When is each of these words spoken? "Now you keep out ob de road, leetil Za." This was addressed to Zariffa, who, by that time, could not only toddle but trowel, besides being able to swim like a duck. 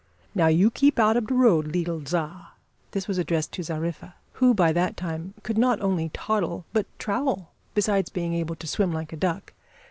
"Now 0.33 0.47
you 0.47 0.71
keep 0.71 0.97
out 0.97 1.15
ob 1.15 1.27
de 1.27 1.35
road, 1.35 1.67
leetil 1.71 2.07
Za." 2.07 2.53
This 2.89 3.07
was 3.07 3.19
addressed 3.19 3.51
to 3.51 3.61
Zariffa, 3.61 4.15
who, 4.33 4.55
by 4.55 4.71
that 4.73 4.97
time, 4.97 5.35
could 5.43 5.59
not 5.59 5.79
only 5.79 6.09
toddle 6.09 6.65
but 6.73 6.87
trowel, 6.97 7.51
besides 7.75 8.09
being 8.09 8.33
able 8.33 8.55
to 8.55 8.65
swim 8.65 8.91
like 8.91 9.13
a 9.13 9.15
duck. 9.17 9.53